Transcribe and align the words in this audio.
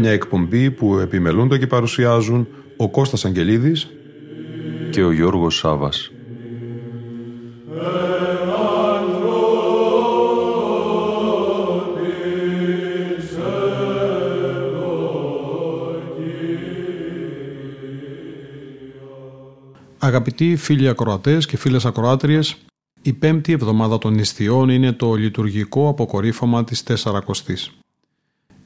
Μια 0.00 0.10
εκπομπή 0.10 0.70
που 0.70 0.98
επιμελούνται 0.98 1.58
και 1.58 1.66
παρουσιάζουν 1.66 2.48
ο 2.76 2.90
Κώστας 2.90 3.24
Αγγελίδης 3.24 3.88
και 4.90 5.02
ο 5.02 5.12
Γιώργος 5.12 5.56
Σάβας. 5.56 6.10
Αγαπητοί 19.98 20.56
φίλοι 20.56 20.88
ακροατές 20.88 21.46
και 21.46 21.56
φίλες 21.56 21.84
ακροάτριες, 21.84 22.56
η 23.02 23.12
πέμπτη 23.12 23.52
εβδομάδα 23.52 23.98
των 23.98 24.14
νηστειών 24.14 24.68
είναι 24.68 24.92
το 24.92 25.14
λειτουργικό 25.14 25.88
αποκορύφωμα 25.88 26.64
της 26.64 26.82
Τεσσαρακοστής. 26.82 27.79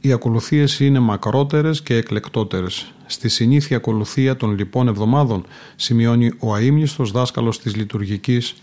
Οι 0.05 0.13
ακολουθίες 0.13 0.81
είναι 0.81 0.99
μακρότερες 0.99 1.83
και 1.83 1.95
εκλεκτότερες. 1.95 2.93
Στη 3.07 3.29
συνήθεια 3.29 3.77
ακολουθία 3.77 4.37
των 4.37 4.57
λοιπών 4.57 4.89
εβδομάδων 4.89 5.47
σημειώνει 5.77 6.33
ο 6.39 6.55
αείμνηστος 6.55 7.11
δάσκαλος 7.11 7.59
της 7.59 7.77
λειτουργικής 7.77 8.55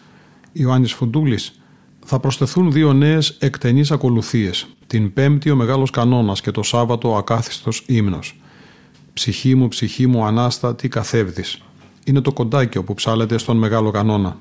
Ιωάννης 0.52 0.94
Φουντούλης 0.94 1.62
θα 2.06 2.20
προσθεθούν 2.20 2.72
δύο 2.72 2.94
νέες 2.94 3.30
εκτενείς 3.40 3.92
ακολουθίες. 3.92 4.68
Την 4.88 5.14
πέμπτη 5.14 5.50
ο 5.50 5.56
Μεγάλος 5.56 5.90
Κανόνας 5.90 6.42
και 6.42 6.52
το 6.52 6.64
Σάββατο 6.64 7.12
ο 7.12 7.16
Ακάθιστος 7.16 7.84
Ύμνος. 7.88 8.40
«Ψυχή 9.14 9.56
μου, 9.56 9.68
ψυχή 9.68 10.08
μου, 10.08 10.26
Ανάστα, 10.26 10.76
τι 10.76 10.88
καθεύδεις» 10.88 11.62
είναι 12.04 12.22
το 12.22 12.34
κοντάκιο 12.34 12.84
που 12.84 12.94
ψάλεται 12.94 13.38
στον 13.38 13.58
Μεγάλο 13.58 13.92
Κανόνα. 13.92 14.38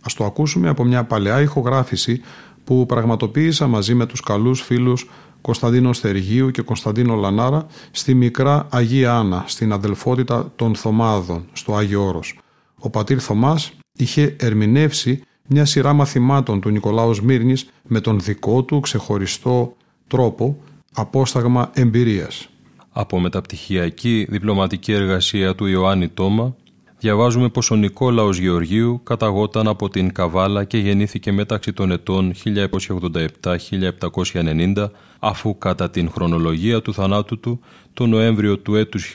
Ας 0.00 0.14
το 0.14 0.24
ακούσουμε 0.24 0.68
από 0.68 0.84
μια 0.84 1.04
παλαιά 1.04 1.40
ηχογράφηση 1.40 2.20
που 2.64 2.86
πραγματοποίησα 2.86 3.66
μαζί 3.66 3.94
με 3.94 4.06
τους 4.06 4.20
καλούς 4.20 4.60
φίλους 4.62 5.06
Κωνσταντίνο 5.40 5.92
Στεργίου 5.92 6.50
και 6.50 6.62
Κωνσταντίνο 6.62 7.14
Λανάρα 7.14 7.66
στη 7.90 8.14
μικρά 8.14 8.66
Αγία 8.70 9.14
Άννα, 9.14 9.44
στην 9.46 9.72
αδελφότητα 9.72 10.52
των 10.56 10.74
Θωμάδων, 10.74 11.44
στο 11.52 11.74
Άγιο 11.74 12.04
Όρος. 12.04 12.38
Ο 12.78 12.90
πατήρ 12.90 13.18
Θωμάς 13.20 13.72
είχε 13.92 14.36
ερμηνεύσει 14.38 15.22
μια 15.46 15.64
σειρά 15.64 15.92
μαθημάτων 15.92 16.60
του 16.60 16.70
Νικολάου 16.70 17.14
Σμύρνης 17.14 17.70
με 17.82 18.00
τον 18.00 18.20
δικό 18.20 18.62
του 18.62 18.80
ξεχωριστό 18.80 19.76
τρόπο 20.06 20.58
απόσταγμα 20.92 21.70
εμπειρίας. 21.74 22.48
Από 22.90 23.18
μεταπτυχιακή 23.18 24.26
διπλωματική 24.30 24.92
εργασία 24.92 25.54
του 25.54 25.66
Ιωάννη 25.66 26.08
Τόμα 26.08 26.56
διαβάζουμε 26.98 27.48
πως 27.48 27.70
ο 27.70 27.76
Νικόλαος 27.76 28.38
Γεωργίου 28.38 29.00
καταγόταν 29.04 29.68
από 29.68 29.88
την 29.88 30.12
Καβάλα 30.12 30.64
και 30.64 30.78
γεννήθηκε 30.78 31.32
μεταξύ 31.32 31.72
των 31.72 31.90
ετών 31.90 32.32
1787-1790 33.42 34.90
αφού 35.18 35.58
κατά 35.58 35.90
την 35.90 36.10
χρονολογία 36.10 36.82
του 36.82 36.94
θανάτου 36.94 37.40
του 37.40 37.60
το 37.94 38.06
Νοέμβριο 38.06 38.58
του 38.58 38.74
έτους 38.74 39.14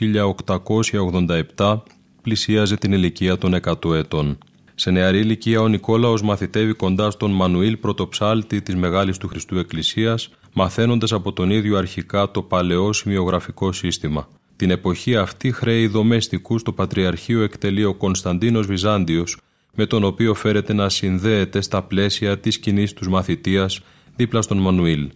1887 1.56 1.80
πλησίαζε 2.22 2.75
την 2.78 2.94
ηλικία 2.94 3.38
των 3.38 3.56
100 3.84 3.94
ετών. 3.94 4.38
Σε 4.75 4.91
νεαρή 4.91 5.19
ηλικία 5.19 5.62
ο 5.62 5.68
Νικόλαος 5.68 6.22
μαθητεύει 6.22 6.74
κοντά 6.74 7.12
στον 7.12 7.31
Μανουήλ 7.31 7.78
πρωτοψάλτη 7.78 8.62
της 8.62 8.75
Μεγάλης 8.75 9.18
του 9.18 9.28
Χριστού 9.28 9.58
Εκκλησίας 9.58 10.29
μαθαίνοντας 10.53 11.12
από 11.12 11.34
τον 11.34 11.50
ίδιο 11.50 11.78
αρχικά 11.78 12.31
το 12.31 12.41
παλαιό 12.41 12.94
σημειογραφικό 12.94 13.72
σύστημα. 13.72 14.28
Την 14.56 14.69
εποχή 14.69 15.16
αυτή 15.16 15.52
χρέη 15.52 15.88
δομέστικους 15.88 16.62
στο 16.62 16.74
Πατριαρχείο 16.74 17.41
εκτελεί 17.41 17.84
ο 17.84 17.94
Κωνσταντίνος 17.94 18.66
Βυζάντιος, 18.68 19.38
με 19.75 19.86
τον 19.86 20.03
οποίο 20.03 20.34
φέρεται 20.34 20.74
να 20.74 20.90
συνδέεται 20.90 21.62
στα 21.62 21.84
πλαίσια 21.84 22.40
της 22.40 22.59
κοινής 22.59 22.94
τους 22.94 23.08
μαθητείας 23.08 23.81
δίπλα 24.16 24.41
στον 24.41 24.58
Μανουήλ. 24.58 25.09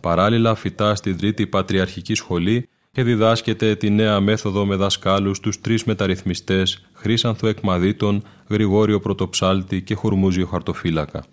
Παράλληλα 0.00 0.54
φυτά 0.54 0.94
στην 0.94 1.16
Τρίτη 1.16 1.46
Πατριαρχική 1.46 2.14
Σχολή 2.14 2.68
και 2.92 3.02
διδάσκεται 3.02 3.74
τη 3.74 3.90
νέα 3.90 4.20
μέθοδο 4.20 4.66
με 4.66 4.76
δασκάλους 4.76 5.40
τους 5.40 5.60
τρεις 5.60 5.84
μεταρρυθμιστές 5.84 6.86
Χρήσανθο 6.92 7.46
Εκμαδίτων, 7.46 8.22
Γρηγόριο 8.48 9.00
Πρωτοψάλτη 9.00 9.82
και 9.82 9.94
Χουρμούζιο 9.94 10.46
Χαρτοφύλακα. 10.46 11.24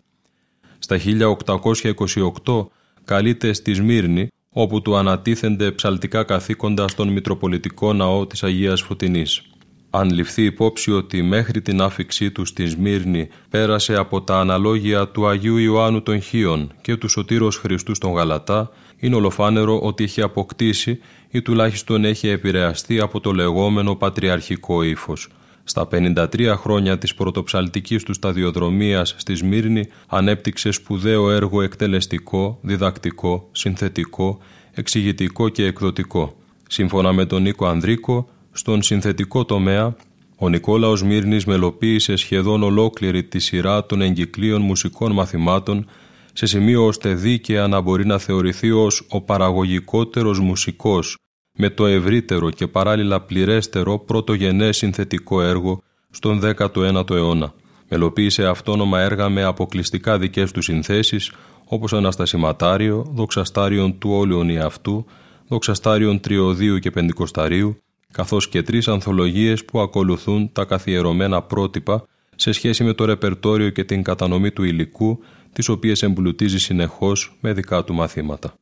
Στα 0.79 0.97
1828 0.97 2.67
καλείται 3.05 3.53
στη 3.53 3.73
Σμύρνη 3.73 4.27
όπου 4.53 4.81
του 4.81 4.95
ανατίθενται 4.95 5.71
ψαλτικά 5.71 6.23
καθήκοντα 6.23 6.87
στον 6.87 7.07
Μητροπολιτικό 7.07 7.93
Ναό 7.93 8.27
της 8.27 8.43
Αγίας 8.43 8.81
Φωτεινής. 8.81 9.41
Αν 9.89 10.09
ληφθεί 10.09 10.43
υπόψη 10.43 10.91
ότι 10.91 11.21
μέχρι 11.21 11.61
την 11.61 11.81
άφηξή 11.81 12.31
του 12.31 12.45
στη 12.45 12.65
Σμύρνη 12.65 13.27
πέρασε 13.49 13.95
από 13.95 14.21
τα 14.21 14.39
αναλόγια 14.39 15.07
του 15.07 15.27
Αγίου 15.27 15.57
Ιωάννου 15.57 16.01
των 16.01 16.21
Χίων 16.21 16.71
και 16.81 16.95
του 16.95 17.09
Σωτήρος 17.09 17.57
Χριστού 17.57 17.95
στον 17.95 18.13
Γαλατά, 18.13 18.71
είναι 18.99 19.15
ολοφάνερο 19.15 19.79
ότι 19.79 20.03
έχει 20.03 20.21
αποκτήσει 20.21 20.99
ή 21.29 21.41
τουλάχιστον 21.41 22.05
έχει 22.05 22.27
επηρεαστεί 22.27 22.99
από 22.99 23.19
το 23.19 23.31
λεγόμενο 23.31 23.95
πατριαρχικό 23.95 24.83
ύφος, 24.83 25.27
στα 25.63 25.87
53 25.91 26.53
χρόνια 26.57 26.97
της 26.97 27.13
πρωτοψαλτικής 27.13 28.03
του 28.03 28.13
σταδιοδρομίας 28.13 29.15
στη 29.17 29.35
Σμύρνη 29.35 29.87
ανέπτυξε 30.07 30.71
σπουδαίο 30.71 31.31
έργο 31.31 31.61
εκτελεστικό, 31.61 32.59
διδακτικό, 32.61 33.49
συνθετικό, 33.51 34.39
εξηγητικό 34.71 35.49
και 35.49 35.65
εκδοτικό. 35.65 36.35
Σύμφωνα 36.67 37.13
με 37.13 37.25
τον 37.25 37.41
Νίκο 37.41 37.65
Ανδρίκο, 37.65 38.29
στον 38.51 38.81
συνθετικό 38.81 39.45
τομέα, 39.45 39.95
ο 40.35 40.49
Νικόλαος 40.49 41.03
Μύρνης 41.03 41.45
μελοποίησε 41.45 42.15
σχεδόν 42.15 42.63
ολόκληρη 42.63 43.23
τη 43.23 43.39
σειρά 43.39 43.85
των 43.85 44.01
εγκυκλίων 44.01 44.61
μουσικών 44.61 45.11
μαθημάτων 45.11 45.85
σε 46.33 46.45
σημείο 46.45 46.85
ώστε 46.85 47.13
δίκαια 47.13 47.67
να 47.67 47.81
μπορεί 47.81 48.05
να 48.05 48.17
θεωρηθεί 48.17 48.71
ως 48.71 49.05
ο 49.09 49.21
παραγωγικότερος 49.21 50.39
μουσικός 50.39 51.17
με 51.61 51.69
το 51.69 51.85
ευρύτερο 51.85 52.49
και 52.49 52.67
παράλληλα 52.67 53.21
πληρέστερο 53.21 53.99
πρωτογενές 53.99 54.77
συνθετικό 54.77 55.41
έργο 55.41 55.81
στον 56.09 56.41
19ο 56.43 57.09
αιώνα. 57.09 57.53
Μελοποίησε 57.89 58.45
αυτόνομα 58.45 58.99
έργα 58.99 59.29
με 59.29 59.43
αποκλειστικά 59.43 60.17
δικές 60.17 60.51
του 60.51 60.61
συνθέσεις 60.61 61.31
όπως 61.65 61.93
Αναστασιματάριο, 61.93 63.11
Δοξαστάριον 63.13 63.97
του 63.97 64.09
Όλιον 64.11 64.49
Ιαυτού, 64.49 65.05
Δοξαστάριον 65.47 66.19
Τριωδίου 66.19 66.79
και 66.79 66.91
Πεντηκοσταρίου, 66.91 67.77
καθώς 68.11 68.49
και 68.49 68.61
τρεις 68.61 68.87
ανθολογίες 68.87 69.65
που 69.65 69.79
ακολουθούν 69.79 70.51
τα 70.51 70.65
καθιερωμένα 70.65 71.41
πρότυπα 71.41 72.03
σε 72.35 72.51
σχέση 72.51 72.83
με 72.83 72.93
το 72.93 73.05
ρεπερτόριο 73.05 73.69
και 73.69 73.83
την 73.83 74.03
κατανομή 74.03 74.51
του 74.51 74.63
υλικού, 74.63 75.19
τις 75.53 75.69
οποίες 75.69 76.03
εμπλουτίζει 76.03 76.59
συνεχώς 76.59 77.37
με 77.41 77.53
δικά 77.53 77.83
του 77.83 77.93
μαθήματα. 77.93 78.53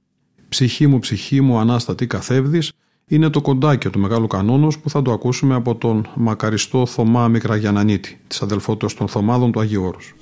«Ψυχή 0.49 0.87
μου, 0.87 0.99
ψυχή 0.99 1.41
μου, 1.41 1.57
Ανάστατη 1.57 2.07
καθεύδης» 2.07 2.71
είναι 3.09 3.29
το 3.29 3.41
κοντάκιο 3.41 3.89
του 3.89 3.99
Μεγάλου 3.99 4.27
Κανόνος 4.27 4.79
που 4.79 4.89
θα 4.89 5.01
το 5.01 5.11
ακούσουμε 5.11 5.55
από 5.55 5.75
τον 5.75 6.07
μακαριστό 6.15 6.85
Θωμά 6.85 7.27
Μικραγιανανίτη, 7.27 8.19
της 8.27 8.41
αδελφότητας 8.41 8.93
των 8.93 9.07
Θωμάδων 9.07 9.51
του 9.51 9.59
Αγίου 9.59 9.83
Όρους. 9.83 10.15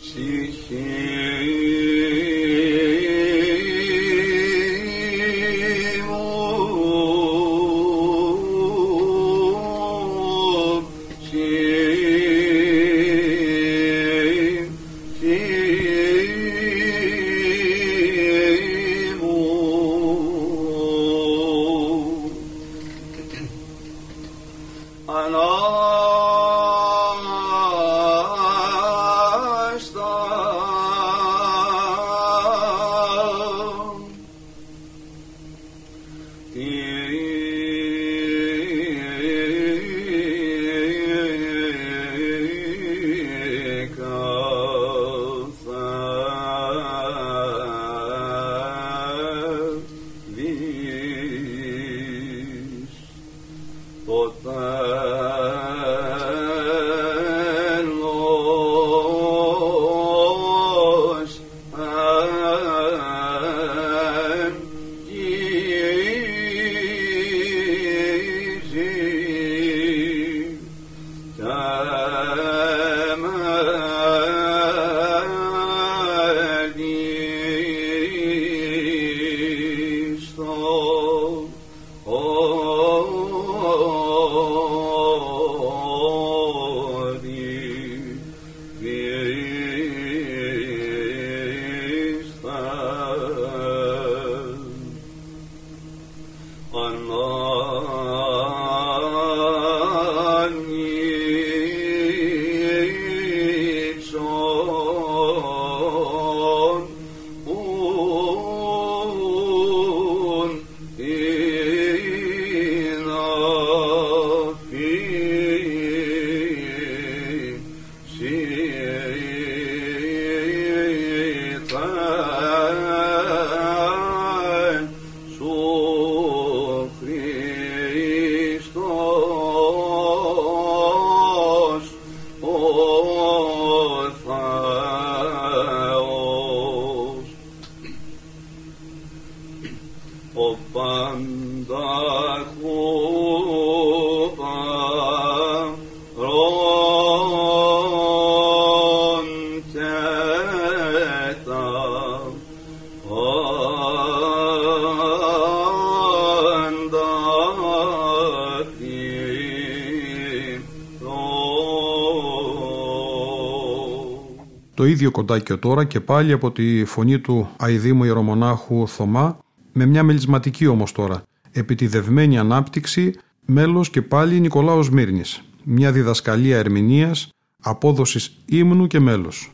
το 164.78 164.86
ίδιο 164.86 165.12
κοντάκιο 165.12 165.58
τώρα 165.58 165.84
και 165.84 166.00
πάλι 166.00 166.32
από 166.32 166.52
τη 166.52 166.86
φωνή 166.86 167.20
του 167.20 167.50
αηδήμου 167.58 168.04
ιερομονάχου 168.04 168.88
Θωμά, 168.88 169.40
με 169.72 169.86
μια 169.86 170.04
μελισματική 170.04 170.68
όμως 170.68 170.92
τώρα, 170.92 171.16
επί 171.16 171.52
τη 171.52 171.60
επιτιδευμένη 171.60 172.38
ανάπτυξη, 172.38 173.14
μέλος 173.46 173.90
και 173.90 174.02
πάλι 174.02 174.40
Νικολάος 174.40 174.90
Μύρνης, 174.90 175.42
μια 175.64 175.92
διδασκαλία 175.92 176.58
ερμηνείας, 176.58 177.30
απόδοσης 177.62 178.38
ύμνου 178.46 178.88
και 178.88 179.00
μέλος. 179.00 179.52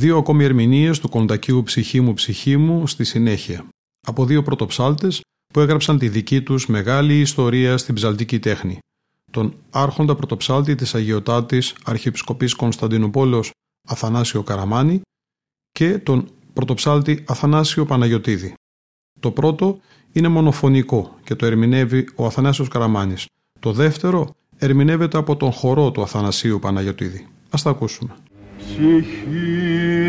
Δύο 0.00 0.16
ακόμη 0.16 0.44
ερμηνείες 0.44 0.98
του 0.98 1.08
κοντακίου 1.08 1.62
«Ψυχή 1.62 2.00
μου, 2.00 2.14
ψυχή 2.14 2.56
μου» 2.56 2.86
στη 2.86 3.04
συνέχεια, 3.04 3.68
από 4.06 4.24
δύο 4.24 4.42
πρωτοψάλτες 4.42 5.20
που 5.54 5.60
έγραψαν 5.60 5.98
τη 5.98 6.08
δική 6.08 6.42
τους 6.42 6.66
μεγάλη 6.66 7.20
ιστορία 7.20 7.76
στην 7.76 7.94
ψαλτική 7.94 8.38
τέχνη. 8.38 8.78
Τον 9.32 9.54
άρχοντα 9.70 10.14
πρωτοψάλτη 10.14 10.74
της 10.74 10.94
Αγιοτάτης 10.94 11.74
Αρχιεπισκοπής 11.84 12.54
Κωνσταντινούπολεως 12.54 13.50
Αθανάσιο 13.88 14.42
Καραμάνη 14.42 15.00
και 15.70 15.98
τον 15.98 16.30
πρωτοψάλτη 16.52 17.24
Αθανάσιο 17.26 17.84
Παναγιωτίδη. 17.84 18.54
Το 19.20 19.30
πρώτο 19.30 19.80
είναι 20.12 20.28
μονοφωνικό 20.28 21.18
και 21.24 21.34
το 21.34 21.46
ερμηνεύει 21.46 22.08
ο 22.14 22.26
Αθανάσιος 22.26 22.68
Καραμάνης. 22.68 23.26
Το 23.60 23.72
δεύτερο 23.72 24.34
ερμηνεύεται 24.56 25.18
από 25.18 25.36
τον 25.36 25.52
χορό 25.52 25.90
του 25.90 26.02
Αθανασίου 26.02 26.58
Παναγιωτίδη. 26.58 27.26
Ας 27.50 27.62
τα 27.62 27.70
ακούσουμε. 27.70 28.14
тихий. 28.80 29.99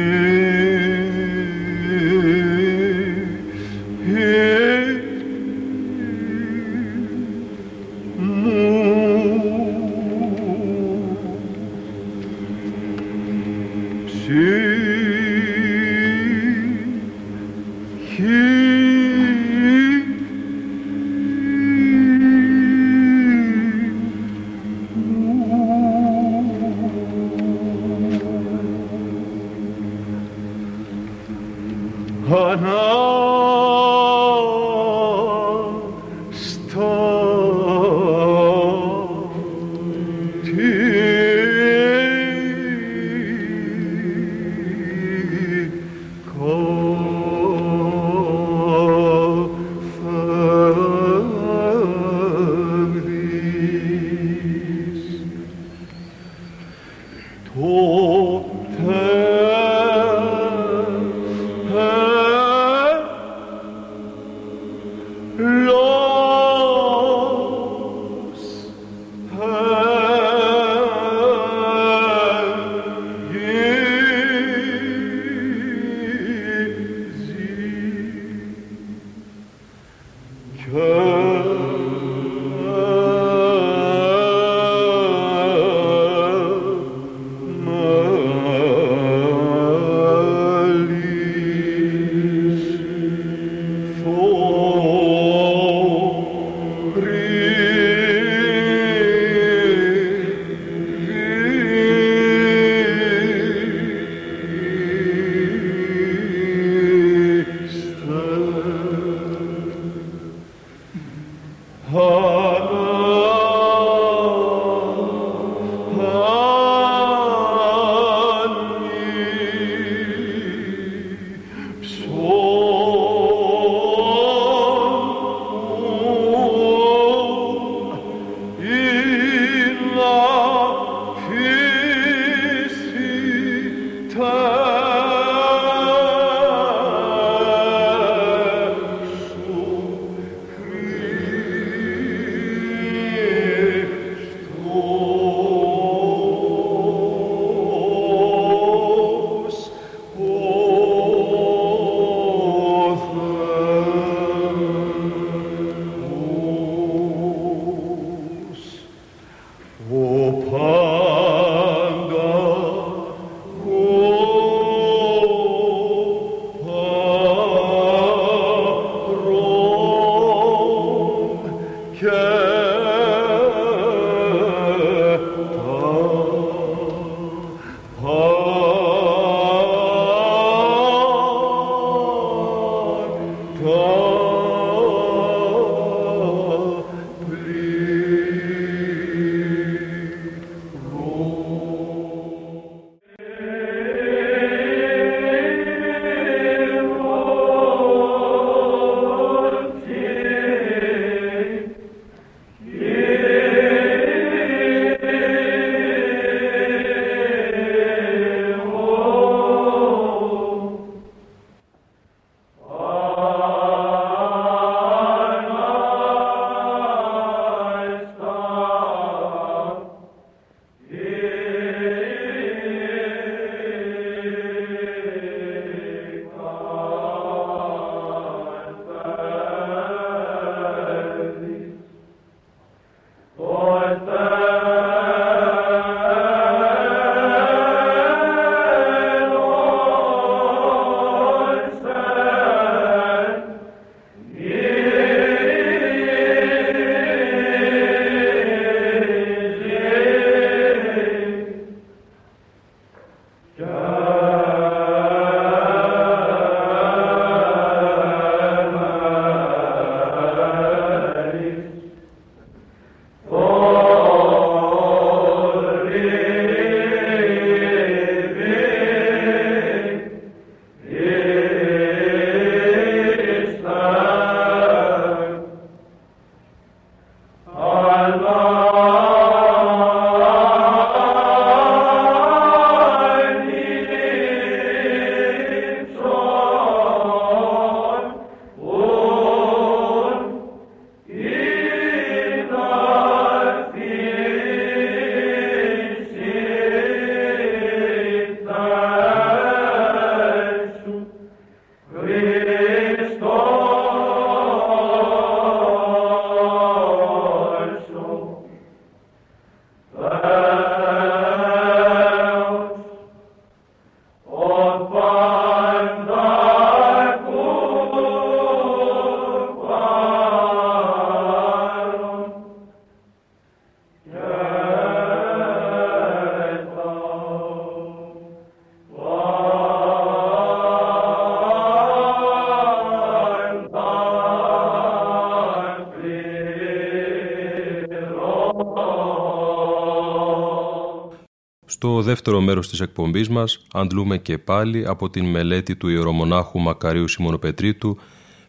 Στο 341.84 342.02
δεύτερο 342.02 342.41
μέρος 342.41 342.70
της 342.70 342.80
εκπομπής 342.80 343.30
μας 343.30 343.60
αντλούμε 343.74 344.17
και 344.17 344.38
πάλι 344.38 344.88
από 344.88 345.10
την 345.10 345.26
μελέτη 345.26 345.76
του 345.76 345.88
ιερομονάχου 345.88 346.60
Μακαρίου 346.60 347.08
Σιμωνοπετρίτου 347.08 347.98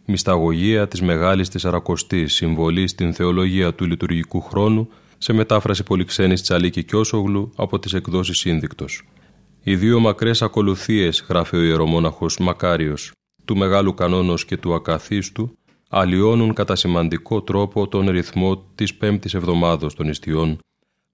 «Μυσταγωγία 0.04 0.88
της 0.88 1.02
Μεγάλης 1.02 1.48
Τεσσαρακοστής, 1.48 2.34
συμβολή 2.34 2.88
στην 2.88 3.14
θεολογία 3.14 3.74
του 3.74 3.84
λειτουργικού 3.84 4.40
χρόνου» 4.40 4.88
σε 5.18 5.32
μετάφραση 5.32 5.82
πολυξένης 5.82 6.42
Τσαλίκη 6.42 6.84
Κιώσογλου 6.84 7.52
από 7.56 7.78
τις 7.78 7.92
εκδόσεις 7.92 8.38
Σύνδικτος. 8.38 9.02
Οι 9.62 9.76
δύο 9.76 10.00
μακρές 10.00 10.42
ακολουθίες, 10.42 11.24
γράφει 11.28 11.56
ο 11.56 11.62
ιερομόναχος 11.62 12.38
Μακάριος, 12.38 13.12
του 13.44 13.56
Μεγάλου 13.56 13.94
Κανόνος 13.94 14.44
και 14.44 14.56
του 14.56 14.74
Ακαθίστου, 14.74 15.56
αλλοιώνουν 15.88 16.54
κατά 16.54 16.76
σημαντικό 16.76 17.42
τρόπο 17.42 17.88
τον 17.88 18.08
ρυθμό 18.10 18.64
της 18.74 18.94
πέμπτης 18.94 19.34
εβδομάδος 19.34 19.94
των 19.94 20.08
ιστιών, 20.08 20.58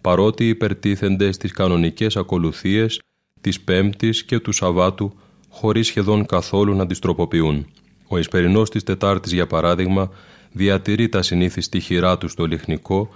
παρότι 0.02 0.48
υπερτίθενται 0.48 1.32
στις 1.32 1.52
κανονικές 1.52 2.16
ακολουθίες 2.16 3.00
της 3.40 3.61
Πέμπτης 3.61 4.24
και 4.24 4.38
του 4.38 4.52
Σαββάτου 4.52 5.12
χωρίς 5.48 5.87
σχεδόν 5.87 6.26
καθόλου 6.26 6.74
να 6.74 6.87
τις 6.87 6.98
τροποποιούν. 6.98 7.66
Ο 8.08 8.18
Ισπερινός 8.18 8.70
της 8.70 8.82
Τετάρτης, 8.82 9.32
για 9.32 9.46
παράδειγμα, 9.46 10.11
διατηρεί 10.52 11.08
τα 11.08 11.22
συνήθη 11.22 11.61
στοιχειρά 11.61 12.18
του 12.18 12.28
στο 12.28 12.46
λιχνικό, 12.46 13.08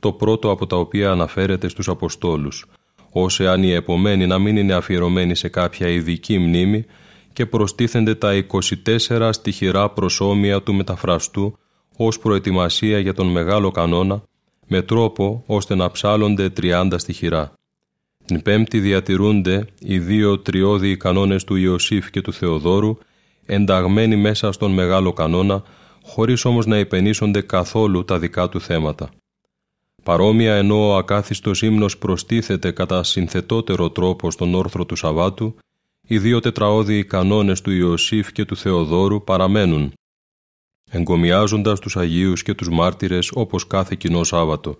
το 0.00 0.12
πρώτο 0.12 0.50
από 0.50 0.66
τα 0.66 0.76
οποία 0.76 1.10
αναφέρεται 1.10 1.68
στους 1.68 1.88
Αποστόλους, 1.88 2.66
ως 3.10 3.40
εάν 3.40 3.62
η 3.62 3.72
επομένη 3.72 4.26
να 4.26 4.38
μην 4.38 4.56
είναι 4.56 4.74
αφιερωμένη 4.74 5.34
σε 5.34 5.48
κάποια 5.48 5.88
ειδική 5.88 6.38
μνήμη 6.38 6.84
και 7.32 7.46
προστίθενται 7.46 8.14
τα 8.14 8.44
24 9.08 9.30
στοιχειρά 9.32 9.90
προσώμια 9.90 10.62
του 10.62 10.74
μεταφραστού 10.74 11.58
ως 11.96 12.18
προετοιμασία 12.18 12.98
για 12.98 13.14
τον 13.14 13.26
μεγάλο 13.26 13.70
κανόνα 13.70 14.22
με 14.72 14.82
τρόπο 14.82 15.42
ώστε 15.46 15.74
να 15.74 15.90
ψάλλονται 15.90 16.52
30 16.60 16.92
στοιχειρά. 16.96 17.52
Την 18.24 18.42
πέμπτη 18.42 18.80
διατηρούνται 18.80 19.66
οι 19.78 19.98
δύο 19.98 20.38
τριώδιοι 20.38 20.96
κανόνες 20.96 21.44
του 21.44 21.56
Ιωσήφ 21.56 22.10
και 22.10 22.20
του 22.20 22.32
Θεοδόρου 22.32 22.98
ενταγμένοι 23.46 24.16
μέσα 24.16 24.52
στον 24.52 24.72
μεγάλο 24.72 25.12
κανόνα 25.12 25.62
χωρίς 26.02 26.44
όμως 26.44 26.66
να 26.66 26.78
υπενήσονται 26.78 27.40
καθόλου 27.40 28.04
τα 28.04 28.18
δικά 28.18 28.48
του 28.48 28.60
θέματα. 28.60 29.10
Παρόμοια 30.02 30.54
ενώ 30.54 30.88
ο 30.88 30.96
ακάθιστος 30.96 31.62
ύμνος 31.62 31.98
προστίθεται 31.98 32.70
κατά 32.70 33.02
συνθετότερο 33.02 33.90
τρόπο 33.90 34.30
στον 34.30 34.54
όρθρο 34.54 34.86
του 34.86 34.96
Σαββάτου, 34.96 35.56
οι 36.08 36.18
δύο 36.18 36.40
τετραώδιοι 36.40 37.04
κανόνες 37.04 37.60
του 37.60 37.70
Ιωσήφ 37.70 38.32
και 38.32 38.44
του 38.44 38.56
Θεοδόρου 38.56 39.24
παραμένουν, 39.24 39.92
εγκομιάζοντας 40.90 41.80
τους 41.80 41.96
Αγίους 41.96 42.42
και 42.42 42.54
τους 42.54 42.68
μάρτυρες 42.68 43.30
όπως 43.34 43.66
κάθε 43.66 43.94
κοινό 43.98 44.24
Σάββατο. 44.24 44.78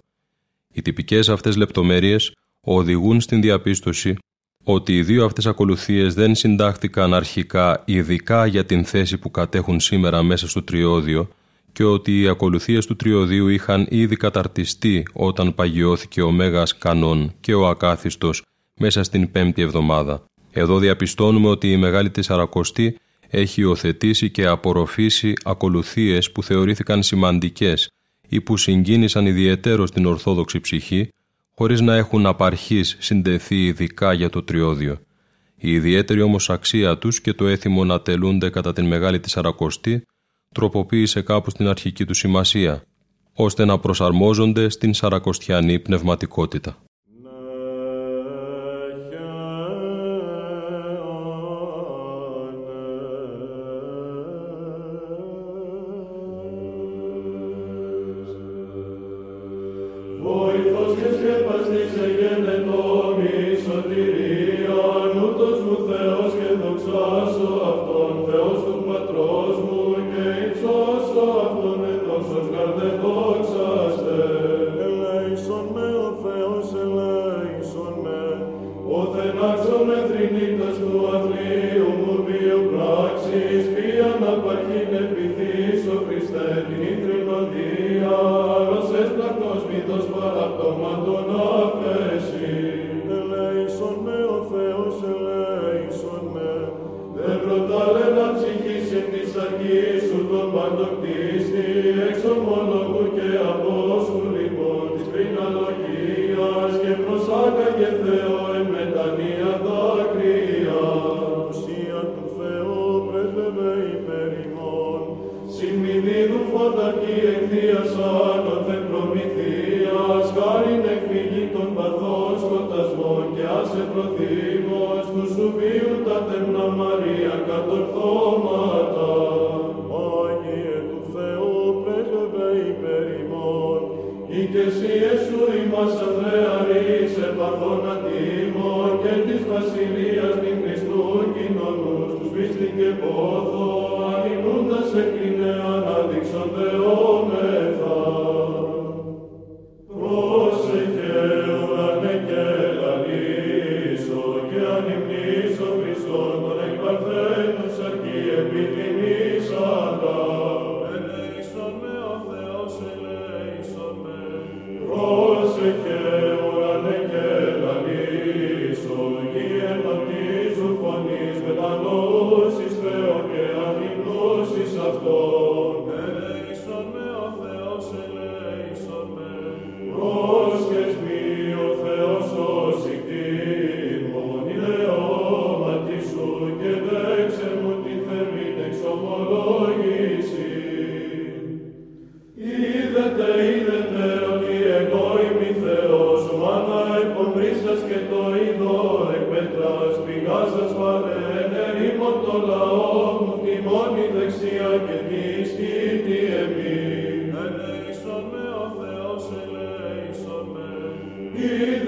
Οι 0.73 0.83
τυπικές 0.83 1.29
αυτές 1.29 1.57
λεπτομέρειες 1.57 2.33
οδηγούν 2.61 3.21
στην 3.21 3.41
διαπίστωση 3.41 4.17
ότι 4.65 4.97
οι 4.97 5.03
δύο 5.03 5.25
αυτές 5.25 5.47
ακολουθίες 5.47 6.15
δεν 6.15 6.35
συντάχθηκαν 6.35 7.15
αρχικά 7.15 7.83
ειδικά 7.85 8.47
για 8.47 8.65
την 8.65 8.85
θέση 8.85 9.19
που 9.19 9.31
κατέχουν 9.31 9.81
σήμερα 9.81 10.23
μέσα 10.23 10.49
στο 10.49 10.63
τριώδιο 10.63 11.29
και 11.73 11.85
ότι 11.85 12.21
οι 12.21 12.29
ακολουθίες 12.29 12.87
του 12.87 12.97
τριωδίου 12.97 13.49
είχαν 13.49 13.87
ήδη 13.91 14.17
καταρτιστεί 14.17 15.07
όταν 15.13 15.55
παγιώθηκε 15.55 16.23
ο 16.23 16.31
Μέγας 16.31 16.79
Κανόν 16.79 17.33
και 17.41 17.55
ο 17.55 17.69
Ακάθιστος 17.69 18.45
μέσα 18.79 19.03
στην 19.03 19.31
πέμπτη 19.31 19.63
εβδομάδα. 19.63 20.23
Εδώ 20.53 20.79
διαπιστώνουμε 20.79 21.49
ότι 21.49 21.73
η 21.73 21.77
Μεγάλη 21.77 22.11
Τεσσαρακοστή 22.11 22.97
έχει 23.31 23.61
υιοθετήσει 23.61 24.31
και 24.31 24.47
απορροφήσει 24.47 25.33
ακολουθίες 25.45 26.33
που 26.33 26.43
θεωρήθηκαν 26.43 27.03
σημαντικές 27.03 27.91
ή 28.29 28.41
που 28.41 28.57
συγκίνησαν 28.57 29.27
ιδιαίτερο 29.27 29.87
στην 29.87 30.07
Ορθόδοξη 30.07 30.61
ψυχή, 30.61 31.09
χωρίς 31.55 31.81
να 31.81 31.97
έχουν 31.97 32.27
απαρχής 32.27 32.97
συνδεθεί 32.99 33.65
ειδικά 33.65 34.13
για 34.13 34.31
το 34.31 34.43
τριώδιο. 34.43 34.99
Η 35.57 35.73
ιδιαίτερη 35.73 36.21
όμως 36.21 36.51
αξία 36.51 36.99
τους 36.99 37.21
και 37.21 37.33
το 37.33 37.47
έθιμο 37.47 37.85
να 37.85 38.01
τελούνται 38.01 38.51
κατά 38.51 38.73
την 38.73 38.87
Μεγάλη 38.87 39.21
Τεσσαρακοστή 39.21 40.03
τροποποίησε 40.55 41.23
κάπου 41.23 41.51
στην 41.51 41.69
αρχική 41.69 42.05
του 42.05 42.15
σημασία, 42.15 42.83
ώστε 43.35 43.65
να 43.65 43.79
προσαρμόζονται 43.79 44.69
στην 44.69 44.95
σαρακοστιανή 44.95 45.79
πνευματικότητα. 45.79 46.79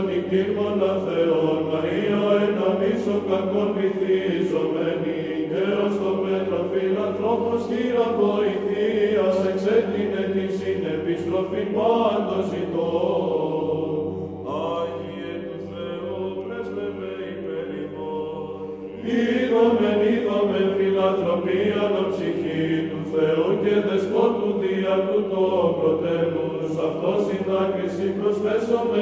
τον 0.00 0.12
οικτήρμονα 0.16 0.92
Μαρία 1.68 2.22
εν 2.44 2.56
αμίσο 2.66 3.16
κακόν 3.28 3.68
βυθίζομενη, 3.76 5.20
καιρός 5.50 5.94
το 6.02 6.10
μέτρο 6.22 6.60
φιλανθρώπος 6.70 7.60
χείρα 7.68 8.06
βοηθείας, 8.18 9.36
εξέτεινε 9.50 10.22
τη 10.34 10.44
συνεπιστροφή 10.58 11.62
πάντων 11.74 12.42
ζητώ. 12.50 12.92
Άγιε 14.72 15.34
του 15.46 15.58
Θεού, 15.70 16.18
πρέσβευε 16.44 17.12
υπερημών, 17.34 18.60
είδομεν, 19.08 20.00
είδομεν 20.10 20.68
φιλανθρωπή 20.76 21.60
αναψυχή 21.84 22.64
του 22.90 23.00
Θεού 23.12 23.46
και 23.62 23.74
δεσπότου 23.86 24.50
δια 24.60 24.94
του 25.06 25.18
το 25.32 25.44
πρωτεύους, 25.78 26.70
αυτός 26.88 27.22
η 27.36 27.38
δάκρυση 27.48 28.06
προσθέσομεν 28.18 28.99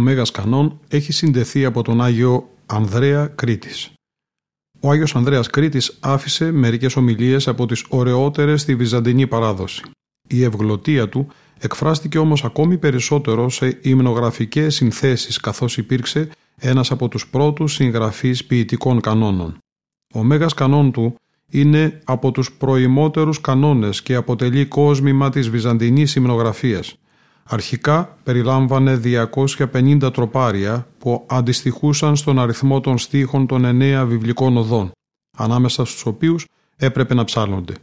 Μέγας 0.00 0.30
Κανόν 0.30 0.80
έχει 0.88 1.12
συνδεθεί 1.12 1.64
από 1.64 1.82
τον 1.82 2.02
Άγιο 2.02 2.48
Ανδρέα 2.66 3.26
Κρήτης. 3.26 3.92
Ο 4.80 4.90
Άγιος 4.90 5.16
Ανδρέας 5.16 5.50
Κρήτης 5.50 5.98
άφησε 6.00 6.50
μερικές 6.50 6.96
ομιλίες 6.96 7.48
από 7.48 7.66
τις 7.66 7.84
ωραιότερες 7.88 8.60
στη 8.60 8.74
βυζαντινή 8.74 9.26
παράδοση. 9.26 9.82
Η 10.28 10.42
ευγλωτία 10.44 11.08
του 11.08 11.26
εκφράστηκε 11.58 12.18
όμως 12.18 12.44
ακόμη 12.44 12.78
περισσότερο 12.78 13.48
σε 13.48 13.78
υμνογραφικές 13.82 14.74
συνθέσεις 14.74 15.40
καθώς 15.40 15.76
υπήρξε 15.76 16.28
ένας 16.56 16.90
από 16.90 17.08
τους 17.08 17.28
πρώτους 17.28 17.72
συγγραφείς 17.72 18.44
ποιητικών 18.44 19.00
κανόνων. 19.00 19.58
Ο 20.14 20.22
Μέγας 20.22 20.54
Κανόν 20.54 20.92
του 20.92 21.14
είναι 21.50 22.00
από 22.04 22.30
τους 22.30 22.52
προημότερους 22.52 23.40
κανόνες 23.40 24.02
και 24.02 24.14
αποτελεί 24.14 24.66
κόσμημα 24.66 25.30
της 25.30 25.50
βυζαντινής 25.50 26.14
υμνογραφίας. 26.14 26.94
Αρχικά 27.44 28.16
περιλάμβανε 28.22 28.96
250 28.96 30.12
τροπάρια 30.12 30.86
που 30.98 31.26
αντιστοιχούσαν 31.28 32.16
στον 32.16 32.38
αριθμό 32.38 32.80
των 32.80 32.98
στίχων 32.98 33.46
των 33.46 33.64
εννέα 33.64 34.04
βιβλικών 34.04 34.56
οδών, 34.56 34.90
ανάμεσα 35.36 35.84
στους 35.84 36.06
οποίους 36.06 36.46
έπρεπε 36.76 37.14
να 37.14 37.24
ψάλλονται. 37.24 37.74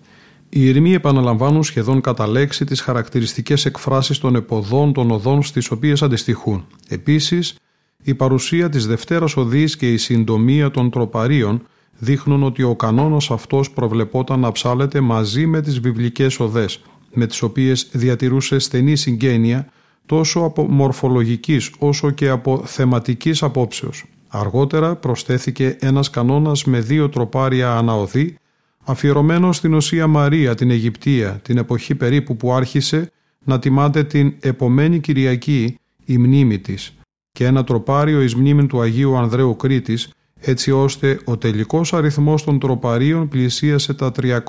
Οι 0.49 0.65
ηρμοί 0.65 0.93
επαναλαμβάνουν 0.93 1.63
σχεδόν 1.63 2.01
κατά 2.01 2.27
λέξη 2.27 2.65
τις 2.65 2.81
χαρακτηριστικές 2.81 3.65
εκφράσεις 3.65 4.19
των 4.19 4.35
εποδών 4.35 4.93
των 4.93 5.11
οδών 5.11 5.43
στις 5.43 5.71
οποίες 5.71 6.01
αντιστοιχούν. 6.01 6.65
Επίσης, 6.87 7.55
η 8.03 8.13
παρουσία 8.15 8.69
της 8.69 8.87
Δευτέρας 8.87 9.37
Οδής 9.37 9.77
και 9.77 9.91
η 9.91 9.97
συντομία 9.97 10.71
των 10.71 10.89
τροπαρίων 10.89 11.61
δείχνουν 11.97 12.43
ότι 12.43 12.63
ο 12.63 12.75
κανόνας 12.75 13.31
αυτός 13.31 13.71
προβλεπόταν 13.71 14.39
να 14.39 14.51
ψάλεται 14.51 15.01
μαζί 15.01 15.45
με 15.45 15.61
τις 15.61 15.79
βιβλικές 15.79 16.39
οδές, 16.39 16.81
με 17.13 17.27
τις 17.27 17.41
οποίες 17.41 17.89
διατηρούσε 17.91 18.59
στενή 18.59 18.95
συγγένεια 18.95 19.67
τόσο 20.05 20.39
από 20.39 20.63
μορφολογικής 20.63 21.71
όσο 21.79 22.11
και 22.11 22.29
από 22.29 22.61
θεματικής 22.65 23.43
απόψεως. 23.43 24.03
Αργότερα 24.27 24.95
προσθέθηκε 24.95 25.77
ένας 25.79 26.09
κανόνας 26.09 26.65
με 26.65 26.79
δύο 26.79 27.09
τροπάρια 27.09 27.77
αναοδή, 27.77 28.37
αφιερωμένο 28.83 29.51
στην 29.51 29.73
Οσία 29.73 30.07
Μαρία 30.07 30.55
την 30.55 30.71
Αιγυπτία, 30.71 31.39
την 31.43 31.57
εποχή 31.57 31.95
περίπου 31.95 32.37
που 32.37 32.53
άρχισε 32.53 33.11
να 33.43 33.59
τιμάται 33.59 34.03
την 34.03 34.33
επομένη 34.39 34.99
Κυριακή 34.99 35.79
η 36.05 36.17
μνήμη 36.17 36.59
της 36.59 36.97
και 37.31 37.45
ένα 37.45 37.63
τροπάριο 37.63 38.21
εις 38.21 38.35
μνήμη 38.35 38.65
του 38.65 38.81
Αγίου 38.81 39.17
Ανδρέου 39.17 39.55
Κρήτης 39.55 40.09
έτσι 40.39 40.71
ώστε 40.71 41.19
ο 41.25 41.37
τελικός 41.37 41.93
αριθμός 41.93 42.43
των 42.43 42.59
τροπαρίων 42.59 43.27
πλησίασε 43.27 43.93
τα 43.93 44.11
300, 44.21 44.41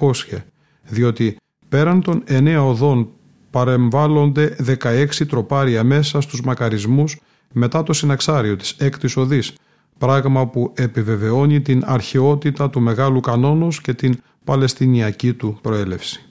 διότι 0.82 1.36
πέραν 1.68 2.02
των 2.02 2.22
9 2.28 2.56
οδών 2.60 3.08
παρεμβάλλονται 3.50 4.56
16 4.82 5.06
τροπάρια 5.28 5.84
μέσα 5.84 6.20
στους 6.20 6.40
μακαρισμούς 6.42 7.20
μετά 7.52 7.82
το 7.82 7.92
συναξάριο 7.92 8.56
της 8.56 8.74
έκτης 8.78 9.16
οδής, 9.16 9.52
πράγμα 9.98 10.46
που 10.46 10.72
επιβεβαιώνει 10.76 11.60
την 11.60 11.82
αρχαιότητα 11.86 12.70
του 12.70 12.80
Μεγάλου 12.80 13.20
Κανόνος 13.20 13.80
και 13.80 13.94
την 13.94 14.22
παλαιστινιακή 14.44 15.32
του 15.32 15.58
προέλευση. 15.62 16.22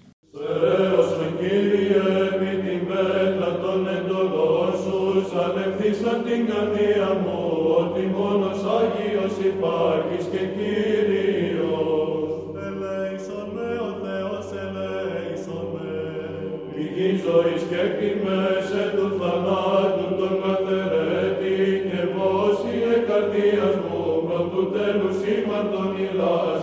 Και 25.58 25.76
φοβήθη 25.76 26.57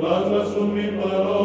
gladna 0.00 0.44
su 0.46 0.66
mi 0.66 0.86
parola, 0.98 1.39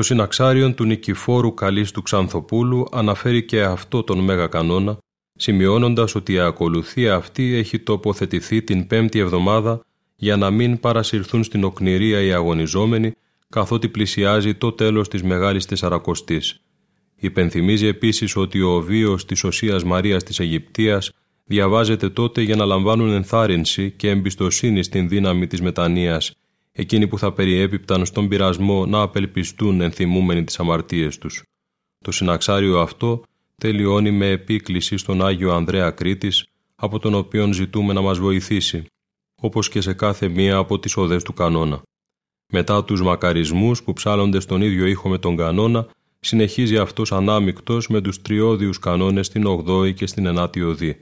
Το 0.00 0.06
συναξάριον 0.06 0.74
του 0.74 0.84
Νικηφόρου 0.84 1.54
Καλής 1.54 1.90
του 1.90 2.02
Ξανθοπούλου 2.02 2.86
αναφέρει 2.92 3.44
και 3.44 3.62
αυτό 3.62 4.02
τον 4.02 4.18
Μέγα 4.18 4.46
Κανόνα, 4.46 4.98
σημειώνοντας 5.36 6.14
ότι 6.14 6.32
η 6.32 6.38
ακολουθία 6.38 7.14
αυτή 7.14 7.54
έχει 7.54 7.78
τοποθετηθεί 7.78 8.62
την 8.62 8.86
πέμπτη 8.86 9.18
εβδομάδα 9.18 9.80
για 10.16 10.36
να 10.36 10.50
μην 10.50 10.80
παρασυρθούν 10.80 11.44
στην 11.44 11.64
οκνηρία 11.64 12.20
οι 12.20 12.32
αγωνιζόμενοι, 12.32 13.12
καθότι 13.48 13.88
πλησιάζει 13.88 14.54
το 14.54 14.72
τέλος 14.72 15.08
της 15.08 15.22
Μεγάλης 15.22 15.66
Τεσσαρακοστής. 15.66 16.60
Υπενθυμίζει 17.16 17.86
επίσης 17.86 18.36
ότι 18.36 18.60
ο 18.60 18.80
βίος 18.80 19.24
της 19.26 19.44
Οσίας 19.44 19.84
Μαρίας 19.84 20.22
της 20.22 20.40
Αιγυπτίας 20.40 21.10
διαβάζεται 21.44 22.08
τότε 22.08 22.42
για 22.42 22.56
να 22.56 22.64
λαμβάνουν 22.64 23.12
ενθάρρυνση 23.12 23.90
και 23.90 24.08
εμπιστοσύνη 24.10 24.82
στην 24.82 25.08
δύναμη 25.08 25.46
της 25.46 25.60
μετανοίας 25.60 26.34
εκείνοι 26.72 27.08
που 27.08 27.18
θα 27.18 27.32
περιέπιπταν 27.32 28.06
στον 28.06 28.28
πειρασμό 28.28 28.86
να 28.86 29.00
απελπιστούν 29.00 29.80
ενθυμούμενοι 29.80 30.44
τις 30.44 30.60
αμαρτίες 30.60 31.18
τους. 31.18 31.42
Το 32.04 32.12
συναξάριο 32.12 32.78
αυτό 32.78 33.22
τελειώνει 33.56 34.10
με 34.10 34.28
επίκληση 34.28 34.96
στον 34.96 35.24
Άγιο 35.24 35.52
Ανδρέα 35.52 35.90
Κρήτης, 35.90 36.46
από 36.74 36.98
τον 36.98 37.14
οποίον 37.14 37.52
ζητούμε 37.52 37.92
να 37.92 38.00
μας 38.00 38.18
βοηθήσει, 38.18 38.84
όπως 39.34 39.68
και 39.68 39.80
σε 39.80 39.92
κάθε 39.92 40.28
μία 40.28 40.56
από 40.56 40.78
τις 40.78 40.96
οδές 40.96 41.22
του 41.22 41.32
κανόνα. 41.32 41.82
Μετά 42.52 42.84
τους 42.84 43.02
μακαρισμούς 43.02 43.82
που 43.82 43.92
ψάλλονται 43.92 44.40
στον 44.40 44.62
ίδιο 44.62 44.86
ήχο 44.86 45.08
με 45.08 45.18
τον 45.18 45.36
κανόνα, 45.36 45.88
συνεχίζει 46.20 46.76
αυτός 46.76 47.12
ανάμεικτος 47.12 47.88
με 47.88 48.00
τους 48.00 48.22
τριώδιους 48.22 48.78
κανόνες 48.78 49.26
στην 49.26 49.44
8η 49.46 49.94
και 49.94 50.06
στην 50.06 50.26
9η 50.38 50.62
οδή. 50.66 51.00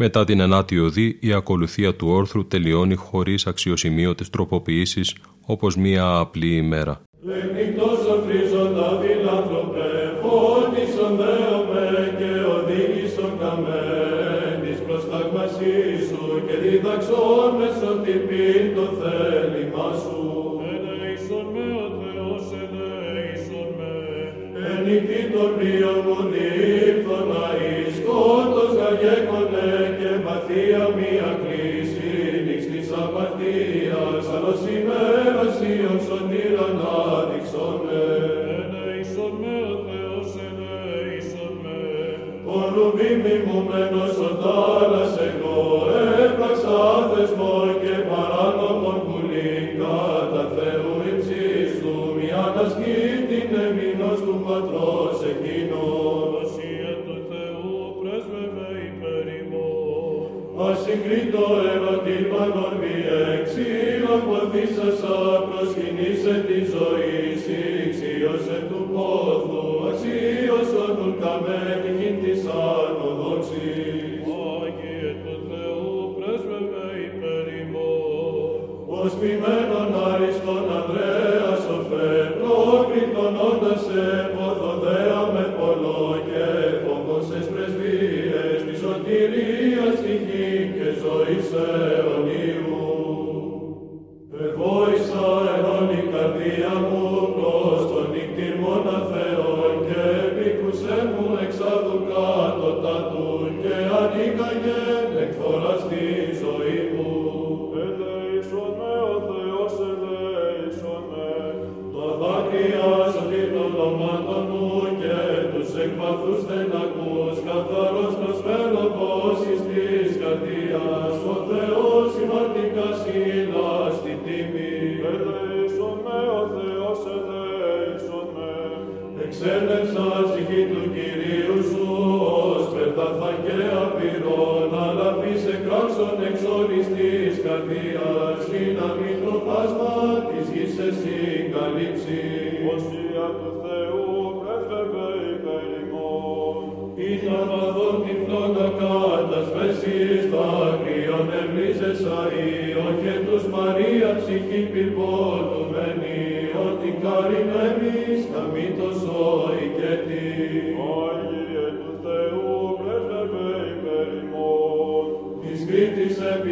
Μετά 0.00 0.24
την 0.24 0.40
ενάτη 0.40 0.78
οδή, 0.78 1.18
η 1.20 1.32
ακολουθία 1.32 1.94
του 1.94 2.08
όρθρου 2.08 2.46
τελειώνει 2.46 2.94
χωρίς 2.94 3.46
αξιοσημείωτες 3.46 4.30
τροποποιήσεις, 4.30 5.16
όπως 5.46 5.76
μία 5.76 6.16
απλή 6.16 6.56
ημέρα. 6.56 7.00
Λεκνικτός 7.22 7.98
οφρίζοντα 7.98 9.00
φιλάνθρωπε, 9.00 9.88
φώτισον 10.22 11.18
Ορουβή 43.48 43.68
μιμωμένος 43.68 44.16
ο 44.26 44.30
θάλας 44.40 45.12
εγώ 45.28 45.58
έπραξα 46.24 46.78
θεσμό 47.10 47.56
και 47.82 47.94
παράνομον 48.08 48.98
πουλήν 49.06 49.66
κατά 49.78 50.44
Θεού 50.56 50.92
υψίστου 51.10 51.94
μια 52.18 52.40
ανασκήτην 52.48 53.50
εμείνος 53.66 54.18
του 54.24 54.36
Πατρός 54.46 55.18
εκείνος. 55.32 56.30
Οσία 56.42 56.92
του 57.04 57.16
Θεού 57.28 57.74
πρέσβευε 58.00 58.68
υπέρ 58.88 59.26
ημών. 59.40 60.28
Ασυγκρίτω 60.68 61.46
ερωτήρπαν 61.72 62.52
ορβή 62.66 62.98
εξήλων 63.34 64.20
ποθήσασα 64.26 65.16
προσκυνήσε 65.48 66.34
τη 66.48 66.58
ζωή 66.72 67.18
εξίωσε 67.84 68.56
του 68.68 68.80
πόθου 68.92 69.67
Ocios 69.88 70.68
ocultamente 70.74 71.88
in 71.88 72.20
ti 72.20 72.36
sano 72.36 73.08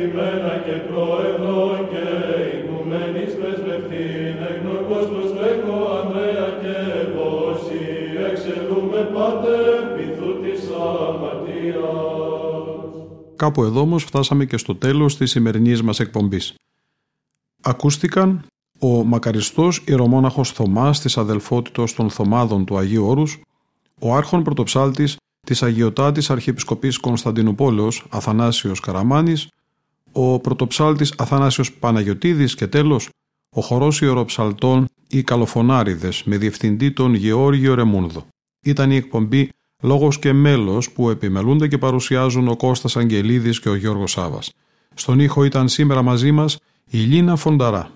Κρήτης 0.06 0.16
επιμένα 0.16 0.54
και 0.64 0.76
πρόεδρο 0.90 1.88
και 1.90 2.04
οικουμένης 2.56 3.32
πρεσβευτήν, 3.34 4.36
εγνω 4.50 4.76
κόσμος 4.88 5.28
τρέχω 5.36 5.76
Ανδρέα 5.98 6.48
και 6.62 6.76
Βόση, 7.14 7.86
εξελούμε 8.30 9.00
πάτερ 9.14 9.96
πειθού 9.96 10.40
της 10.42 10.60
αμαρτίας. 11.08 11.84
Κάπου 13.36 13.64
εδώ 13.64 13.80
όμως 13.80 14.04
φτάσαμε 14.04 14.44
και 14.44 14.56
στο 14.56 14.74
τέλος 14.74 15.16
της 15.16 15.30
σημερινής 15.30 15.82
μας 15.82 16.00
εκπομπής. 16.00 16.54
Ακούστηκαν 17.62 18.44
ο 18.78 19.04
μακαριστός 19.04 19.82
ιερομόναχος 19.86 20.50
Θωμάς 20.50 21.00
της 21.00 21.16
αδελφότητος 21.18 21.94
των 21.94 22.10
Θωμάδων 22.10 22.64
του 22.64 22.76
Αγίου 22.78 23.06
Όρους, 23.06 23.40
ο 24.00 24.14
άρχον 24.14 24.42
πρωτοψάλτης 24.42 25.16
της 25.46 25.62
Αγιωτάτης 25.62 26.30
Αρχιεπισκοπής 26.30 26.98
Κωνσταντινούπολεως 26.98 28.04
Αθανάσιος 28.10 28.80
Καραμάνης, 28.80 29.48
ο 30.18 30.38
πρωτοψάλτης 30.38 31.14
Αθανάσιος 31.16 31.72
Παναγιωτίδης 31.72 32.54
και 32.54 32.66
τέλος 32.66 33.08
ο 33.50 33.60
χορός 33.60 34.00
ιεροψαλτών 34.00 34.88
«Οι 35.08 35.22
Καλοφωνάριδες» 35.22 36.22
με 36.24 36.36
διευθυντή 36.36 36.90
τον 36.90 37.14
Γεώργιο 37.14 37.74
Ρεμούνδο. 37.74 38.26
Ήταν 38.64 38.90
η 38.90 38.96
εκπομπή 38.96 39.48
«Λόγος 39.82 40.18
και 40.18 40.32
μέλος» 40.32 40.90
που 40.90 41.10
επιμελούνται 41.10 41.68
και 41.68 41.78
παρουσιάζουν 41.78 42.48
ο 42.48 42.56
Κώστας 42.56 42.96
Αγγελίδης 42.96 43.60
και 43.60 43.68
ο 43.68 43.74
Γιώργος 43.74 44.10
Σάβας. 44.10 44.52
Στον 44.94 45.20
ήχο 45.20 45.44
ήταν 45.44 45.68
σήμερα 45.68 46.02
μαζί 46.02 46.32
μας 46.32 46.58
η 46.90 46.98
Λίνα 46.98 47.36
Φονταρά. 47.36 47.90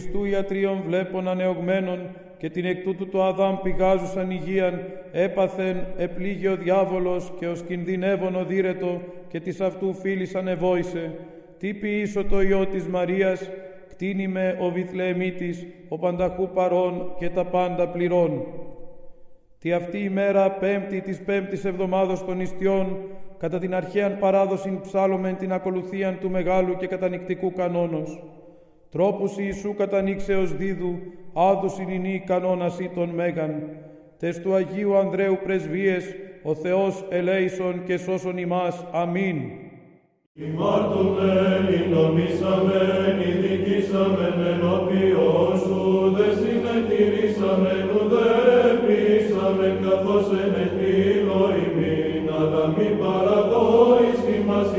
Χριστού 0.00 0.24
ιατρίων 0.24 0.82
βλέπων 0.86 1.28
ανεωγμένων 1.28 1.98
και 2.38 2.50
την 2.50 2.64
εκ 2.64 2.82
τούτου 2.82 3.08
το 3.08 3.24
Αδάμ 3.24 3.56
πηγάζουσαν 3.62 4.30
υγείαν, 4.30 4.80
έπαθεν, 5.12 5.86
επλήγει 5.96 6.46
ο 6.46 6.56
διάβολος 6.56 7.32
και 7.38 7.48
ως 7.48 7.62
κινδυνεύων 7.62 8.36
οδύρετο 8.36 9.00
και 9.28 9.40
της 9.40 9.60
αυτού 9.60 9.94
φίλης 9.94 10.34
ανεβόησε. 10.34 11.14
Τι 11.58 11.74
ποιήσω 11.74 12.24
το 12.24 12.42
Υιό 12.42 12.66
της 12.66 12.86
Μαρίας, 12.86 13.50
κτίνει 13.88 14.28
με 14.28 14.56
ο 14.60 14.70
Βιθλεεμίτης, 14.70 15.66
ο 15.88 15.98
πανταχού 15.98 16.48
παρών 16.48 17.14
και 17.18 17.28
τα 17.28 17.44
πάντα 17.44 17.88
πληρών. 17.88 18.42
Τι 19.58 19.72
αυτή 19.72 19.98
η 19.98 20.08
μέρα 20.08 20.50
πέμπτη 20.50 21.00
της 21.00 21.20
πέμπτης 21.20 21.64
εβδομάδος 21.64 22.24
των 22.24 22.40
ιστιών, 22.40 22.96
κατά 23.38 23.58
την 23.58 23.74
αρχαίαν 23.74 24.18
παράδοση 24.18 24.78
ψάλομεν 24.82 25.36
την 25.36 25.52
ακολουθίαν 25.52 26.18
του 26.20 26.30
μεγάλου 26.30 26.76
και 26.76 26.86
κατανικτικού 26.86 27.52
κανόνος 27.52 28.22
τρόπους 28.90 29.38
Ιησού 29.38 29.74
κατανήξεως 29.74 30.56
δίδου, 30.56 30.98
άδους 31.32 31.78
ηνινή 31.78 32.22
κανόνας 32.26 32.78
ή 32.80 32.90
των 32.94 33.08
μέγαν, 33.08 33.62
τες 34.18 34.40
του 34.40 34.54
Αγίου 34.54 34.96
Ανδρέου 34.96 35.38
πρεσβείες, 35.44 36.04
ο 36.42 36.54
Θεός 36.54 37.04
ελέησον 37.08 37.84
και 37.84 37.96
σώσον 37.96 38.38
ημάς. 38.38 38.84
Αμήν. 38.92 39.36
Ημάρτουμεν, 40.34 41.64
ημνομίσαμεν, 41.78 43.16
ειδικήσαμεν 43.28 44.38
ενώπιον 44.52 45.58
σου, 45.64 45.80
δε 46.16 46.28
συνετηρήσαμεν, 46.40 47.86
ουδέ 47.94 48.28
πείσαμεν, 48.86 49.76
καθώς 49.84 50.26
εν 50.42 50.52
επίλο 50.66 51.42
ημίν, 51.62 52.24
αλλά 52.38 52.64
μη 52.76 52.88
παραδόης 53.00 54.20
ημάς 54.38 54.70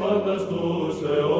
πάντα 0.00 0.38
στους 0.38 0.96
αιώνας 1.10 1.35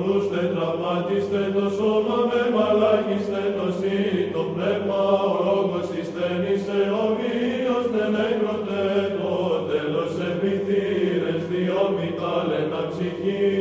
πονούστε, 0.00 0.40
τραυμάτιστε 0.54 1.42
το 1.56 1.64
σώμα 1.76 2.18
με 2.28 2.42
μαλάκιστε 2.54 3.42
το 3.56 3.66
σύ, 3.78 4.00
το 4.34 4.42
πνεύμα 4.52 5.00
ο 5.28 5.32
λόγος 5.46 5.88
ιστένησε, 6.00 6.78
ο 7.02 7.04
βίος 7.18 7.86
δεν 7.94 8.12
έκροτέ, 8.28 8.88
το 9.18 9.32
τέλος 9.70 10.12
επιθύρες, 10.30 11.40
διόμοι 11.50 12.08
τάλενα 12.18 12.80
ψυχή. 12.90 13.59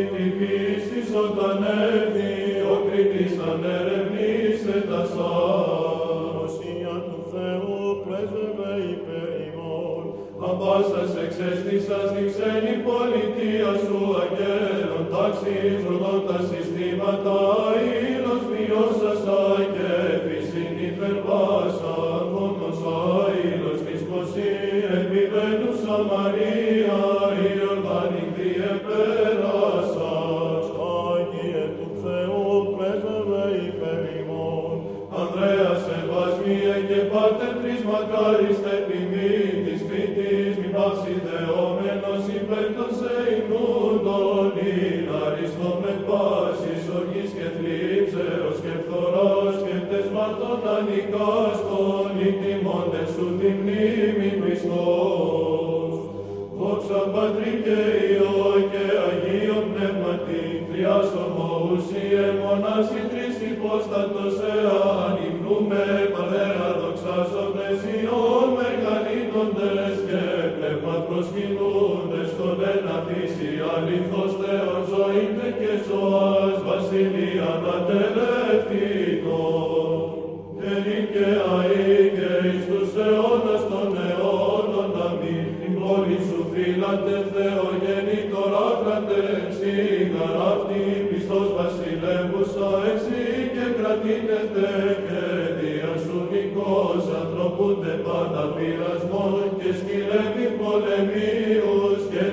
Την 85.99 86.07
πόλη 86.07 86.19
σου 86.29 86.41
φύλατε 86.53 87.15
Θεογεννήτωρ 87.33 88.51
άκρατε 88.69 89.19
εξήγαρ 89.41 90.35
αυτή 90.51 90.81
πιστός 91.09 91.49
βασιλεύουσα 91.57 92.69
εσύ 92.91 93.23
και 93.53 93.65
κρατήνετε 93.77 94.67
και 95.05 95.21
δια 95.57 95.93
σου 96.03 96.17
νικός 96.31 97.03
ανθρωπούνται 97.21 97.93
πάντα 98.05 98.43
πειρασμών 98.55 99.43
και 99.59 99.69
σκυλεύει 99.79 100.47
πολεμίους 100.59 102.01
και 102.11 102.25